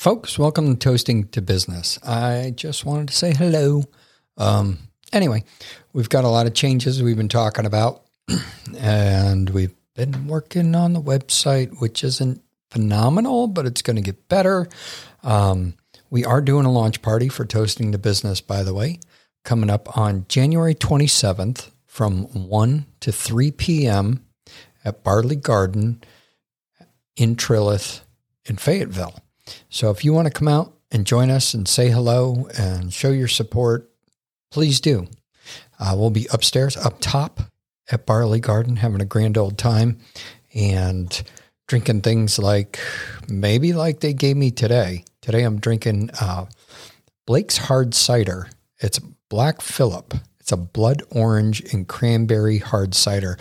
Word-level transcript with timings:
Folks, 0.00 0.38
welcome 0.38 0.78
to 0.78 0.78
Toasting 0.78 1.28
to 1.32 1.42
Business. 1.42 1.98
I 2.02 2.54
just 2.56 2.86
wanted 2.86 3.08
to 3.08 3.14
say 3.14 3.34
hello. 3.34 3.82
Um, 4.38 4.78
anyway, 5.12 5.44
we've 5.92 6.08
got 6.08 6.24
a 6.24 6.28
lot 6.30 6.46
of 6.46 6.54
changes 6.54 7.02
we've 7.02 7.18
been 7.18 7.28
talking 7.28 7.66
about, 7.66 8.06
and 8.78 9.50
we've 9.50 9.74
been 9.94 10.26
working 10.26 10.74
on 10.74 10.94
the 10.94 11.02
website, 11.02 11.82
which 11.82 12.02
isn't 12.02 12.42
phenomenal, 12.70 13.46
but 13.46 13.66
it's 13.66 13.82
going 13.82 13.96
to 13.96 14.02
get 14.02 14.26
better. 14.26 14.70
Um, 15.22 15.74
we 16.08 16.24
are 16.24 16.40
doing 16.40 16.64
a 16.64 16.72
launch 16.72 17.02
party 17.02 17.28
for 17.28 17.44
Toasting 17.44 17.92
to 17.92 17.98
Business, 17.98 18.40
by 18.40 18.62
the 18.62 18.72
way, 18.72 19.00
coming 19.44 19.68
up 19.68 19.98
on 19.98 20.24
January 20.30 20.74
27th 20.74 21.72
from 21.86 22.22
1 22.48 22.86
to 23.00 23.12
3 23.12 23.50
p.m. 23.50 24.24
at 24.82 25.04
Barley 25.04 25.36
Garden 25.36 26.02
in 27.18 27.36
Trilith 27.36 28.00
in 28.46 28.56
Fayetteville. 28.56 29.20
So 29.68 29.90
if 29.90 30.04
you 30.04 30.12
want 30.12 30.26
to 30.26 30.32
come 30.32 30.48
out 30.48 30.72
and 30.90 31.06
join 31.06 31.30
us 31.30 31.54
and 31.54 31.66
say 31.66 31.88
hello 31.88 32.48
and 32.58 32.92
show 32.92 33.10
your 33.10 33.28
support, 33.28 33.90
please 34.50 34.80
do. 34.80 35.06
Uh, 35.78 35.94
we'll 35.96 36.10
be 36.10 36.26
upstairs, 36.32 36.76
up 36.76 36.96
top 37.00 37.40
at 37.90 38.06
Barley 38.06 38.40
Garden, 38.40 38.76
having 38.76 39.00
a 39.00 39.06
grand 39.06 39.38
old 39.38 39.58
time 39.58 39.98
and 40.54 41.22
drinking 41.68 42.00
things 42.00 42.38
like 42.38 42.78
maybe 43.28 43.72
like 43.72 44.00
they 44.00 44.12
gave 44.12 44.36
me 44.36 44.50
today. 44.50 45.04
Today 45.22 45.44
I'm 45.44 45.60
drinking 45.60 46.10
uh, 46.20 46.46
Blake's 47.26 47.56
Hard 47.56 47.94
Cider. 47.94 48.48
It's 48.78 48.98
Black 49.28 49.60
Phillip. 49.60 50.14
It's 50.40 50.52
a 50.52 50.56
blood 50.56 51.02
orange 51.10 51.60
and 51.72 51.86
cranberry 51.86 52.58
hard 52.58 52.94
cider. 52.94 53.38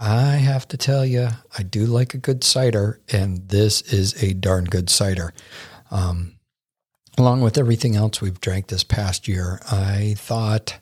I 0.00 0.36
have 0.36 0.66
to 0.68 0.78
tell 0.78 1.04
you, 1.04 1.28
I 1.56 1.62
do 1.62 1.84
like 1.84 2.14
a 2.14 2.18
good 2.18 2.42
cider, 2.42 3.00
and 3.12 3.46
this 3.48 3.82
is 3.82 4.20
a 4.22 4.32
darn 4.32 4.64
good 4.64 4.88
cider. 4.88 5.34
Um, 5.90 6.36
along 7.18 7.42
with 7.42 7.58
everything 7.58 7.96
else 7.96 8.22
we've 8.22 8.40
drank 8.40 8.68
this 8.68 8.82
past 8.82 9.28
year, 9.28 9.60
I 9.70 10.14
thought 10.16 10.78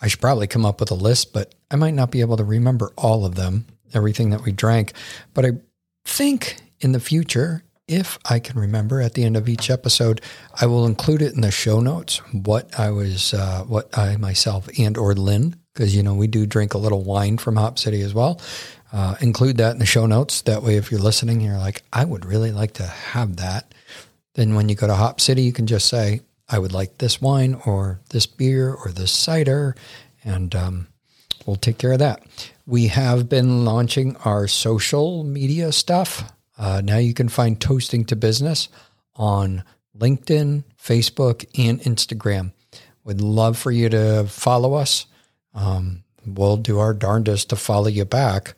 I 0.00 0.06
should 0.06 0.20
probably 0.20 0.46
come 0.46 0.64
up 0.64 0.78
with 0.78 0.92
a 0.92 0.94
list, 0.94 1.32
but 1.32 1.52
I 1.68 1.74
might 1.74 1.94
not 1.94 2.12
be 2.12 2.20
able 2.20 2.36
to 2.36 2.44
remember 2.44 2.92
all 2.96 3.24
of 3.24 3.34
them, 3.34 3.66
everything 3.92 4.30
that 4.30 4.44
we 4.44 4.52
drank. 4.52 4.92
But 5.34 5.46
I 5.46 5.50
think 6.04 6.58
in 6.78 6.92
the 6.92 7.00
future, 7.00 7.64
if 7.88 8.20
I 8.24 8.38
can 8.38 8.60
remember 8.60 9.00
at 9.00 9.14
the 9.14 9.24
end 9.24 9.36
of 9.36 9.48
each 9.48 9.68
episode, 9.68 10.20
I 10.60 10.66
will 10.66 10.86
include 10.86 11.22
it 11.22 11.34
in 11.34 11.40
the 11.40 11.50
show 11.50 11.80
notes 11.80 12.18
what 12.30 12.78
I 12.78 12.92
was, 12.92 13.34
uh, 13.34 13.64
what 13.66 13.98
I 13.98 14.16
myself 14.16 14.68
and 14.78 14.96
or 14.96 15.12
Lynn 15.14 15.56
because 15.74 15.94
you 15.94 16.02
know 16.02 16.14
we 16.14 16.26
do 16.26 16.46
drink 16.46 16.74
a 16.74 16.78
little 16.78 17.02
wine 17.02 17.36
from 17.36 17.56
Hop 17.56 17.78
City 17.78 18.00
as 18.02 18.14
well. 18.14 18.40
Uh, 18.92 19.16
include 19.20 19.56
that 19.56 19.72
in 19.72 19.80
the 19.80 19.86
show 19.86 20.06
notes. 20.06 20.42
That 20.42 20.62
way, 20.62 20.76
if 20.76 20.90
you're 20.90 21.00
listening, 21.00 21.40
you're 21.40 21.58
like, 21.58 21.82
I 21.92 22.04
would 22.04 22.24
really 22.24 22.52
like 22.52 22.74
to 22.74 22.84
have 22.84 23.36
that. 23.36 23.74
Then 24.34 24.54
when 24.54 24.68
you 24.68 24.76
go 24.76 24.86
to 24.86 24.94
Hop 24.94 25.20
City, 25.20 25.42
you 25.42 25.52
can 25.52 25.66
just 25.66 25.88
say, 25.88 26.20
I 26.48 26.58
would 26.58 26.72
like 26.72 26.98
this 26.98 27.20
wine 27.20 27.60
or 27.66 28.00
this 28.10 28.26
beer 28.26 28.72
or 28.72 28.90
this 28.90 29.10
cider, 29.10 29.74
and 30.24 30.54
um, 30.54 30.86
we'll 31.44 31.56
take 31.56 31.78
care 31.78 31.92
of 31.92 31.98
that. 31.98 32.22
We 32.66 32.86
have 32.88 33.28
been 33.28 33.64
launching 33.64 34.16
our 34.24 34.46
social 34.46 35.24
media 35.24 35.72
stuff. 35.72 36.32
Uh, 36.56 36.80
now 36.84 36.98
you 36.98 37.14
can 37.14 37.28
find 37.28 37.60
Toasting 37.60 38.04
to 38.06 38.16
Business 38.16 38.68
on 39.16 39.64
LinkedIn, 39.98 40.64
Facebook, 40.80 41.44
and 41.58 41.80
Instagram. 41.80 42.52
Would 43.04 43.20
love 43.20 43.58
for 43.58 43.70
you 43.70 43.88
to 43.88 44.26
follow 44.28 44.74
us 44.74 45.06
um, 45.54 46.04
we'll 46.26 46.56
do 46.56 46.78
our 46.78 46.94
darndest 46.94 47.50
to 47.50 47.56
follow 47.56 47.88
you 47.88 48.04
back 48.04 48.54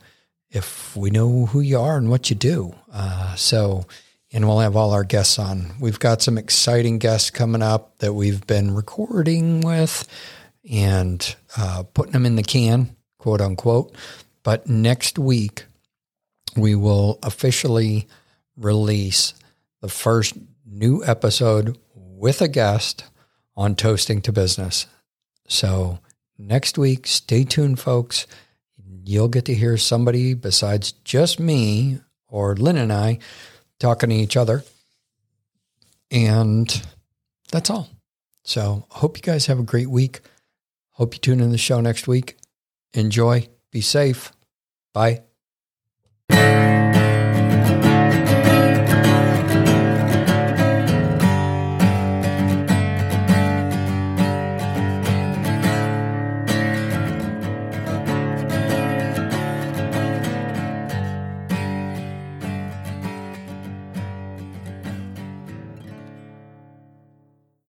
if 0.51 0.97
we 0.97 1.11
know 1.11 1.47
who 1.47 1.61
you 1.61 1.79
are 1.79 1.97
and 1.97 2.11
what 2.11 2.31
you 2.31 2.37
do. 2.37 2.75
Uh, 2.93 3.35
so, 3.35 3.87
and 4.33 4.47
we'll 4.47 4.61
have 4.61 4.77
all 4.77 4.93
our 4.93 5.05
guests 5.05 5.39
on. 5.39 5.73
We've 5.81 5.99
got 5.99 6.23
some 6.23 6.39
exciting 6.39 6.99
guests 6.99 7.31
coming 7.31 7.63
up 7.63 7.99
that 7.99 8.15
we've 8.15 8.47
been 8.47 8.75
recording 8.75 9.61
with 9.61 10.09
and 10.71 11.37
uh, 11.57 11.85
putting 11.95 12.13
them 12.13 12.27
in 12.27 12.37
the 12.37 12.43
can, 12.43 12.97
quote 13.19 13.41
unquote. 13.41 13.95
But 14.43 14.69
next 14.69 15.19
week, 15.19 15.65
we 16.57 16.75
will 16.75 17.19
officially 17.23 18.09
release 18.57 19.35
the 19.81 19.89
first 19.89 20.35
new 20.65 21.05
episode 21.05 21.79
with 21.95 22.41
a 22.41 22.49
guest 22.49 23.05
on 23.57 23.75
toasting 23.75 24.23
to 24.23 24.33
business. 24.33 24.87
So 25.49 25.99
next 26.39 26.79
week. 26.79 27.07
Stay 27.07 27.45
tuned, 27.45 27.79
folks. 27.79 28.27
You'll 29.05 29.29
get 29.29 29.45
to 29.47 29.55
hear 29.55 29.77
somebody 29.77 30.35
besides 30.35 30.93
just 30.93 31.39
me 31.39 32.01
or 32.29 32.57
Lynn 32.57 32.77
and 32.77 32.93
I 32.93 33.19
talking 33.79 34.11
to 34.11 34.17
each 34.17 34.37
other. 34.37 34.65
And 36.11 36.83
that's 37.51 37.71
all. 37.71 37.89
So, 38.45 38.87
hope 38.91 39.17
you 39.17 39.23
guys 39.23 39.47
have 39.47 39.59
a 39.59 39.65
great 39.65 39.91
week. 39.91 40.21
Hope 40.93 41.15
you 41.15 41.19
tune 41.19 41.41
in 41.41 41.51
the 41.51 41.59
show 41.59 41.81
next 41.81 42.07
week. 42.07 42.37
Enjoy. 42.95 43.49
Be 43.71 43.81
safe. 43.81 44.33
Bye. 44.93 45.23